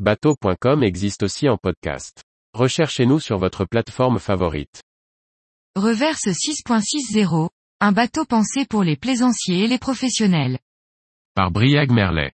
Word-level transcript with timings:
Bateau.com 0.00 0.82
existe 0.82 1.22
aussi 1.22 1.48
en 1.48 1.56
podcast. 1.56 2.24
Recherchez-nous 2.52 3.20
sur 3.20 3.38
votre 3.38 3.64
plateforme 3.64 4.18
favorite. 4.18 4.82
Reverse 5.76 6.26
6.60, 6.26 7.50
un 7.80 7.92
bateau 7.92 8.24
pensé 8.24 8.66
pour 8.66 8.82
les 8.82 8.96
plaisanciers 8.96 9.62
et 9.62 9.68
les 9.68 9.78
professionnels. 9.78 10.58
Par 11.36 11.52
Briag 11.52 11.92
Merlet. 11.92 12.32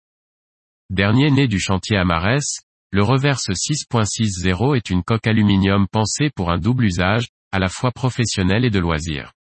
Dernier 0.91 1.31
né 1.31 1.49
du 1.49 1.59
chantier 1.59 1.97
Amarès, 1.97 2.61
le 2.91 3.03
Reverse 3.03 3.49
6.60 3.49 4.77
est 4.77 4.91
une 4.91 5.03
coque 5.03 5.27
aluminium 5.27 5.87
pensée 5.89 6.29
pour 6.37 6.51
un 6.51 6.59
double 6.59 6.85
usage, 6.85 7.29
à 7.53 7.59
la 7.59 7.71
fois 7.71 7.91
professionnel 7.91 8.67
et 8.67 8.71
de 8.71 8.81
loisir. 8.81 9.33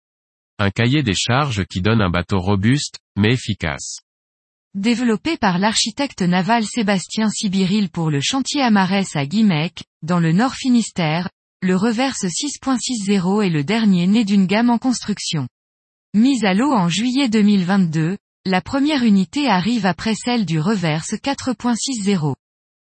Un 0.58 0.70
cahier 0.70 1.02
des 1.02 1.14
charges 1.14 1.66
qui 1.66 1.82
donne 1.82 2.00
un 2.00 2.08
bateau 2.08 2.38
robuste, 2.38 2.98
mais 3.14 3.34
efficace. 3.34 3.98
Développé 4.76 5.38
par 5.38 5.58
l'architecte 5.58 6.20
naval 6.20 6.62
Sébastien 6.62 7.30
Sibiril 7.30 7.88
pour 7.88 8.10
le 8.10 8.20
chantier 8.20 8.60
Amarès 8.60 9.16
à 9.16 9.24
Guimec, 9.24 9.84
dans 10.02 10.20
le 10.20 10.32
Nord 10.32 10.54
Finistère, 10.54 11.30
le 11.62 11.74
Reverse 11.76 12.24
6.60 12.26 13.42
est 13.42 13.48
le 13.48 13.64
dernier 13.64 14.06
né 14.06 14.26
d'une 14.26 14.44
gamme 14.44 14.68
en 14.68 14.76
construction. 14.76 15.48
Mise 16.12 16.44
à 16.44 16.52
l'eau 16.52 16.72
en 16.72 16.90
juillet 16.90 17.30
2022, 17.30 18.18
la 18.44 18.60
première 18.60 19.02
unité 19.02 19.48
arrive 19.48 19.86
après 19.86 20.14
celle 20.14 20.44
du 20.44 20.60
Reverse 20.60 21.14
4.60. 21.14 22.34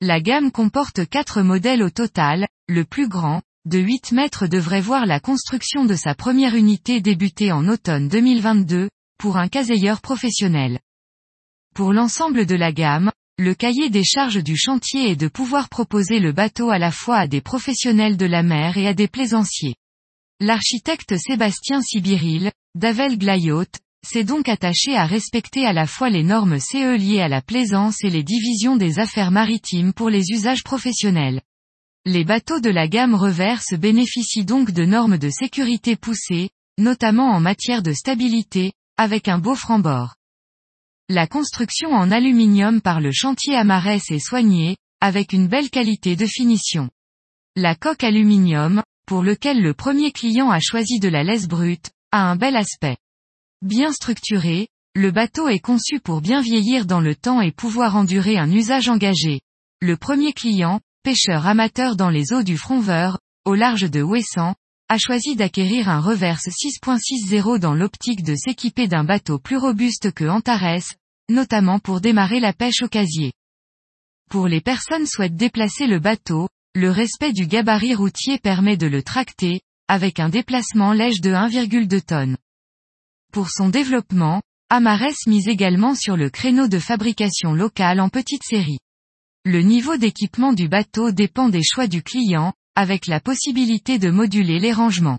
La 0.02 0.20
gamme 0.20 0.52
comporte 0.52 1.08
quatre 1.08 1.44
modèles 1.44 1.84
au 1.84 1.92
total, 1.92 2.48
le 2.68 2.86
plus 2.86 3.08
grand, 3.08 3.44
de 3.66 3.78
8 3.78 4.14
mètres 4.14 4.48
devrait 4.48 4.82
voir 4.82 5.06
la 5.06 5.20
construction 5.20 5.86
de 5.86 5.94
sa 5.94 6.16
première 6.16 6.56
unité 6.56 7.02
débuter 7.02 7.52
en 7.52 7.68
automne 7.68 8.08
2022, 8.08 8.90
pour 9.20 9.38
un 9.38 9.48
caseilleur 9.48 10.02
professionnel. 10.02 10.80
Pour 11.78 11.94
l'ensemble 11.94 12.48
de 12.48 12.56
la 12.56 12.72
gamme, 12.72 13.12
le 13.38 13.54
cahier 13.54 13.92
des 13.92 14.04
charges 14.04 14.44
du 14.44 14.58
chantier 14.58 15.12
est 15.12 15.16
de 15.16 15.28
pouvoir 15.28 15.70
proposer 15.70 16.18
le 16.18 16.32
bateau 16.32 16.72
à 16.72 16.80
la 16.80 16.90
fois 16.90 17.18
à 17.18 17.28
des 17.28 17.40
professionnels 17.40 18.18
de 18.18 18.26
la 18.26 18.42
mer 18.42 18.78
et 18.78 18.88
à 18.88 18.96
des 18.96 19.08
plaisanciers. 19.08 19.76
L'architecte 20.40 21.16
Sébastien 21.20 21.84
Sibiril, 21.84 22.52
d'Avel 22.74 23.20
Glayot, 23.20 23.68
s'est 24.04 24.24
donc 24.24 24.50
attaché 24.50 24.96
à 24.96 25.06
respecter 25.06 25.68
à 25.68 25.72
la 25.72 25.86
fois 25.86 26.10
les 26.10 26.24
normes 26.24 26.60
CE 26.60 26.98
liées 26.98 27.22
à 27.22 27.28
la 27.28 27.44
plaisance 27.44 28.04
et 28.04 28.10
les 28.10 28.24
divisions 28.24 28.76
des 28.76 28.98
affaires 28.98 29.30
maritimes 29.30 29.94
pour 29.94 30.10
les 30.10 30.32
usages 30.32 30.64
professionnels. 30.64 31.44
Les 32.06 32.24
bateaux 32.24 32.60
de 32.60 32.72
la 32.72 32.88
gamme 32.88 33.14
reverse 33.14 33.76
bénéficient 33.78 34.46
donc 34.46 34.72
de 34.72 34.84
normes 34.84 35.20
de 35.20 35.30
sécurité 35.30 35.96
poussées, 35.96 36.50
notamment 36.80 37.30
en 37.30 37.40
matière 37.40 37.84
de 37.84 37.94
stabilité, 37.94 38.72
avec 38.98 39.28
un 39.28 39.38
beau 39.38 39.54
franc-bord. 39.54 40.16
La 41.10 41.26
construction 41.26 41.92
en 41.92 42.12
aluminium 42.12 42.82
par 42.82 43.00
le 43.00 43.14
chantier 43.14 43.56
Amarès 43.56 44.04
est 44.12 44.20
soignée, 44.20 44.76
avec 45.00 45.32
une 45.32 45.48
belle 45.48 45.70
qualité 45.70 46.18
de 46.18 46.26
finition. 46.26 46.90
La 47.56 47.76
coque 47.76 48.04
aluminium, 48.04 48.84
pour 49.06 49.24
lequel 49.24 49.62
le 49.62 49.74
premier 49.74 50.12
client 50.12 50.52
a 50.52 50.60
choisi 50.60 51.00
de 51.00 51.08
la 51.08 51.24
laisse 51.24 51.48
brute, 51.48 51.92
a 52.12 52.30
un 52.30 52.36
bel 52.36 52.58
aspect. 52.58 52.98
Bien 53.62 53.94
structuré, 53.94 54.68
le 54.96 55.12
bateau 55.12 55.48
est 55.48 55.62
conçu 55.62 56.02
pour 56.02 56.20
bien 56.20 56.42
vieillir 56.42 56.86
dans 56.86 57.00
le 57.00 57.16
temps 57.16 57.40
et 57.40 57.54
pouvoir 57.54 57.96
endurer 57.96 58.38
un 58.38 58.52
usage 58.52 58.90
engagé. 58.90 59.40
Le 59.80 59.96
premier 59.96 60.34
client, 60.34 60.82
pêcheur 61.04 61.48
amateur 61.48 61.96
dans 61.96 62.10
les 62.10 62.34
eaux 62.34 62.44
du 62.44 62.58
Fronveur, 62.58 63.18
au 63.46 63.56
large 63.56 63.90
de 63.90 64.02
Ouessant, 64.02 64.56
a 64.90 64.98
choisi 64.98 65.36
d'acquérir 65.36 65.90
un 65.90 66.00
reverse 66.00 66.48
6.60 66.48 67.60
dans 67.60 67.74
l'optique 67.74 68.24
de 68.24 68.36
s'équiper 68.36 68.88
d'un 68.88 69.04
bateau 69.04 69.38
plus 69.38 69.58
robuste 69.58 70.12
que 70.14 70.24
Antares, 70.24 70.94
notamment 71.30 71.80
pour 71.80 72.00
démarrer 72.00 72.40
la 72.40 72.54
pêche 72.54 72.82
au 72.82 72.88
casier. 72.88 73.34
Pour 74.30 74.48
les 74.48 74.62
personnes 74.62 75.06
souhaitent 75.06 75.36
déplacer 75.36 75.88
le 75.88 76.00
bateau, 76.00 76.48
le 76.74 76.90
respect 76.90 77.34
du 77.34 77.48
gabarit 77.48 77.96
routier 77.96 78.40
permet 78.40 78.78
de 78.78 78.88
le 78.88 79.04
tracter, 79.04 79.62
avec 79.90 80.20
un 80.20 80.30
déplacement 80.30 80.94
léger 80.94 81.20
de 81.22 81.32
1,2 81.32 82.02
tonnes. 82.02 82.38
Pour 83.34 83.50
son 83.50 83.70
développement, 83.70 84.42
Amarès 84.70 85.16
mise 85.28 85.48
également 85.48 85.96
sur 85.96 86.18
le 86.18 86.30
créneau 86.30 86.68
de 86.68 86.80
fabrication 86.80 87.54
locale 87.54 88.00
en 88.00 88.10
petite 88.10 88.44
série. 88.44 88.80
Le 89.46 89.62
niveau 89.62 89.96
d'équipement 89.96 90.52
du 90.52 90.68
bateau 90.68 91.12
dépend 91.12 91.48
des 91.48 91.64
choix 91.64 91.88
du 91.88 92.04
client, 92.04 92.54
avec 92.78 93.08
la 93.08 93.20
possibilité 93.20 93.98
de 93.98 94.12
moduler 94.12 94.60
les 94.60 94.72
rangements. 94.72 95.18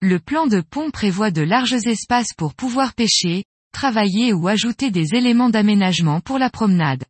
Le 0.00 0.20
plan 0.20 0.46
de 0.46 0.60
pont 0.60 0.92
prévoit 0.92 1.32
de 1.32 1.42
larges 1.42 1.72
espaces 1.72 2.32
pour 2.36 2.54
pouvoir 2.54 2.94
pêcher, 2.94 3.42
travailler 3.72 4.32
ou 4.32 4.46
ajouter 4.46 4.92
des 4.92 5.16
éléments 5.16 5.50
d'aménagement 5.50 6.20
pour 6.20 6.38
la 6.38 6.50
promenade. 6.50 7.02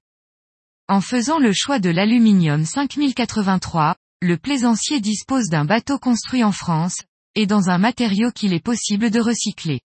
En 0.88 1.02
faisant 1.02 1.38
le 1.38 1.52
choix 1.52 1.80
de 1.80 1.90
l'aluminium 1.90 2.64
5083, 2.64 3.94
le 4.22 4.38
plaisancier 4.38 5.00
dispose 5.00 5.50
d'un 5.50 5.66
bateau 5.66 5.98
construit 5.98 6.44
en 6.44 6.52
France, 6.52 6.96
et 7.34 7.44
dans 7.44 7.68
un 7.68 7.76
matériau 7.76 8.30
qu'il 8.32 8.54
est 8.54 8.64
possible 8.64 9.10
de 9.10 9.20
recycler. 9.20 9.82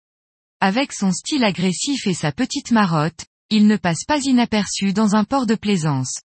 Avec 0.61 0.93
son 0.93 1.11
style 1.11 1.43
agressif 1.43 2.07
et 2.07 2.13
sa 2.13 2.31
petite 2.31 2.71
marotte, 2.71 3.25
il 3.49 3.67
ne 3.67 3.75
passe 3.75 4.05
pas 4.07 4.21
inaperçu 4.21 4.93
dans 4.93 5.17
un 5.17 5.25
port 5.25 5.45
de 5.45 5.55
plaisance. 5.55 6.21